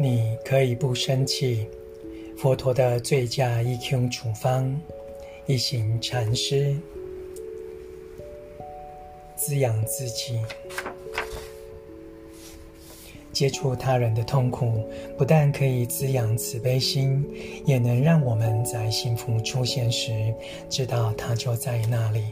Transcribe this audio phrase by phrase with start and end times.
[0.00, 1.66] 你可以不生气。
[2.36, 4.80] 佛陀的最佳 EQ 处方：
[5.46, 6.76] 一行禅师，
[9.34, 10.38] 滋养自己。
[13.32, 17.24] 接触他人的痛苦，不但可以滋养慈悲心，
[17.66, 20.32] 也能让我们在幸福出现时，
[20.68, 22.22] 知道它就在那里。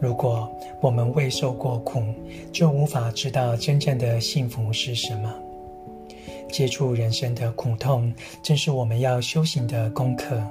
[0.00, 0.48] 如果
[0.80, 2.00] 我们未受过苦，
[2.52, 5.34] 就无法知道真正的幸福是什么。
[6.50, 10.42] 接触人生的苦痛，正是我们要修行的功课。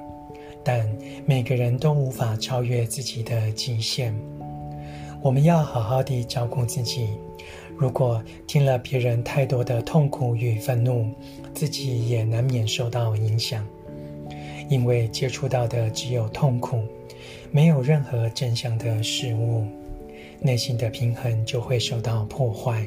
[0.63, 0.87] 但
[1.25, 4.13] 每个人都无法超越自己的极限，
[5.21, 7.07] 我们要好好地照顾自己。
[7.77, 11.07] 如果听了别人太多的痛苦与愤怒，
[11.53, 13.65] 自己也难免受到影响，
[14.69, 16.83] 因为接触到的只有痛苦，
[17.51, 19.65] 没有任何正向的事物，
[20.41, 22.85] 内心的平衡就会受到破坏。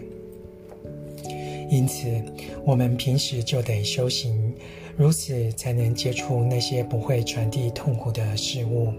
[1.73, 2.23] 因此，
[2.66, 4.54] 我们平时就得修行，
[4.95, 8.92] 如此才能接触那些不会传递痛苦的事物，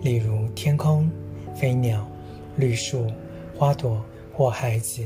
[0.00, 1.10] 例如天空、
[1.54, 2.10] 飞鸟、
[2.56, 3.06] 绿树、
[3.56, 4.02] 花朵。
[4.32, 5.04] 或孩子，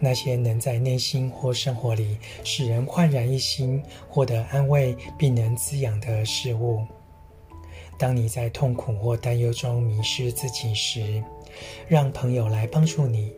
[0.00, 6.84] 那些能在内心或生活里使人焕然一新、获得安慰并能滋养的事物。
[7.96, 11.22] 当你在痛苦或担忧中迷失自己时，
[11.86, 13.30] 让朋友来帮助你。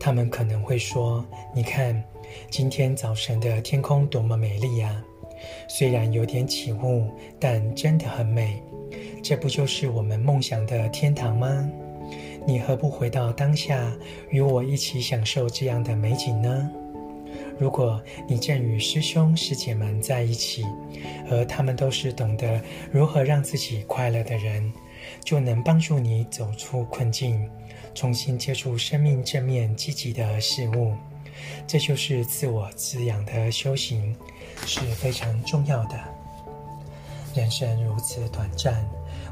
[0.00, 1.22] 他们可能会说
[1.54, 2.02] ：“你看，
[2.50, 5.04] 今天早晨的天空多么美丽呀！
[5.68, 8.62] 虽然有点起雾，但真的很美。
[9.22, 11.70] 这不就是我们梦想的天堂吗？”
[12.46, 13.92] 你何不回到当下，
[14.30, 16.70] 与我一起享受这样的美景呢？
[17.58, 20.64] 如果你正与师兄师姐们在一起，
[21.30, 22.58] 而他们都是懂得
[22.90, 24.72] 如何让自己快乐的人，
[25.24, 27.48] 就能帮助你走出困境，
[27.94, 30.94] 重新接触生命正面积极的事物。
[31.66, 34.14] 这就是自我滋养的修行，
[34.66, 35.98] 是非常重要的。
[37.34, 38.84] 人生如此短暂。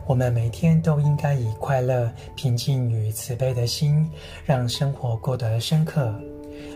[0.07, 4.09] 我们每天都应该以快乐、平静与慈悲的心，
[4.47, 6.15] 让生活过得深刻。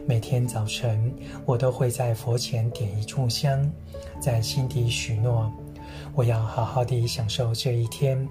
[0.07, 1.11] 每天早晨，
[1.47, 3.71] 我都会在佛前点一炷香，
[4.21, 5.51] 在心底许诺，
[6.15, 8.29] 我要好好地享受这一天。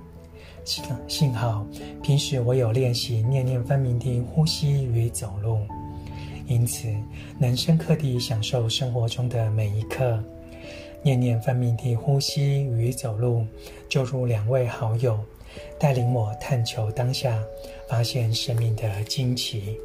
[0.64, 1.66] 幸幸好，
[2.04, 5.60] 平时我有练习念念分明的呼吸与走路，
[6.48, 6.88] 因此
[7.40, 10.24] 能深刻地享受生活中的每一刻。
[11.04, 13.44] 念念分明的呼吸与走路，
[13.90, 15.20] 就如两位好友，
[15.80, 17.44] 带领我探求当下，
[17.90, 19.76] 发现生命的惊奇。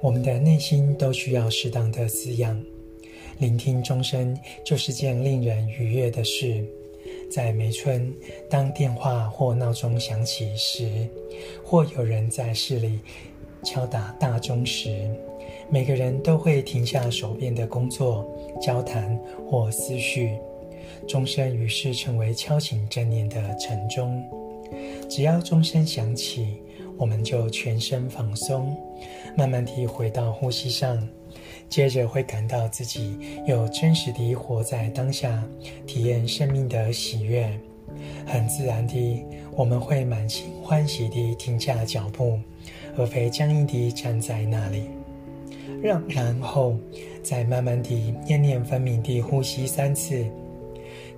[0.00, 2.62] 我们的内心都需要适当的滋养，
[3.38, 6.64] 聆听钟声就是件令人愉悦的事。
[7.30, 8.12] 在梅村，
[8.48, 11.08] 当电话或闹钟响起时，
[11.64, 13.00] 或有人在市里
[13.62, 15.10] 敲打大钟时，
[15.70, 18.26] 每个人都会停下手边的工作、
[18.60, 19.18] 交谈
[19.50, 20.36] 或思绪，
[21.08, 24.24] 钟声于是成为敲醒正念的晨钟。
[25.08, 26.58] 只要钟声响起，
[26.96, 28.76] 我们就全身放松，
[29.36, 30.96] 慢慢地回到呼吸上，
[31.74, 33.18] 接着会感到自己
[33.48, 35.42] 有真实地活在当下，
[35.88, 37.50] 体验生命的喜悦。
[38.24, 39.24] 很自然地，
[39.56, 42.38] 我们会满心欢喜地停下脚步，
[42.96, 44.84] 而非僵硬地站在那里。
[45.82, 46.76] 让然后
[47.24, 50.24] 再慢慢地念念分明地呼吸三次，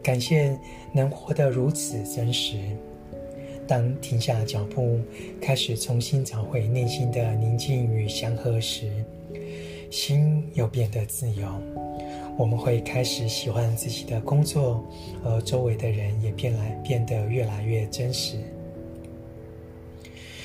[0.03, 0.59] 感谢
[0.91, 2.57] 能活得如此真实。
[3.69, 5.01] 当停下脚步，
[5.39, 8.91] 开始重新找回内心的宁静与祥和时，
[9.91, 11.49] 心又变得自由。
[12.39, 14.85] 我们会开始喜欢自己的工作，
[15.25, 18.39] 而周围的人也变来变得越来越真实。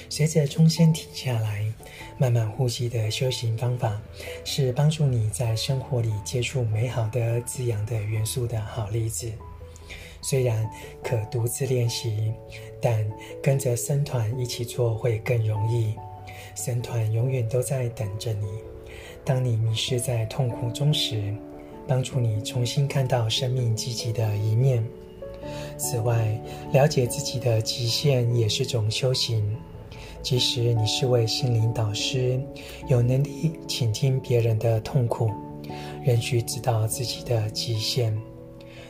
[0.10, 1.66] 随着钟声停下来。
[2.18, 4.00] 慢慢呼吸的修行方法，
[4.46, 9.32] 是帮助你在生活里接触美好的滋养的元素的好例子。
[10.22, 10.70] 虽然
[11.04, 12.32] 可独自练习，
[12.80, 13.10] 但
[13.42, 15.96] 跟着僧团一起做会更容易。
[16.54, 18.46] 僧团永远都在等着你。
[19.24, 21.34] 当你迷失在痛苦中时，
[21.88, 24.84] 帮助你重新看到生命积极的一面。
[25.78, 26.40] 此外，
[26.72, 29.44] 了解自己的极限也是种修行。
[30.22, 32.40] 即使你是位心灵导师，
[32.88, 35.32] 有能力倾听别人的痛苦，
[36.04, 38.16] 仍需知道自己的极限。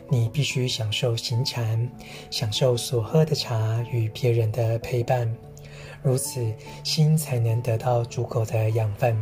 [0.10, 1.90] 你必须享受行禅，
[2.30, 5.34] 享受所喝的茶与别人的陪伴，
[6.04, 6.46] 如此
[6.84, 9.18] 心才能得到足够的养分。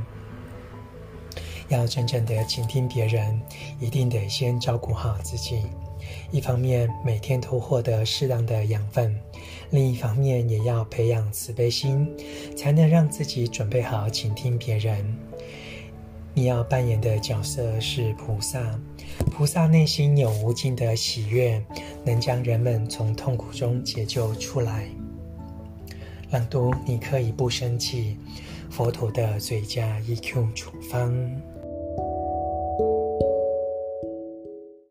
[1.70, 3.40] 要真正的倾听别人
[3.80, 5.64] 一定得先照顾好自己
[6.32, 9.16] 一方面每天都获得适当的养分
[9.70, 12.08] 另一方面也要培养慈悲心
[12.58, 15.16] 才能让自己准备好倾听别人。
[16.34, 18.80] 你要扮演的角色是菩萨
[19.32, 21.62] 菩萨内心有无尽的喜悦
[22.06, 24.88] 能将人们从痛苦中解救出来。
[26.32, 28.18] 朗读你可以不生气
[28.70, 31.59] 佛陀的最佳 eq 处方。